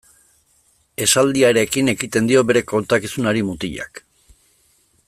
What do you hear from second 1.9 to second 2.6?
ekiten dio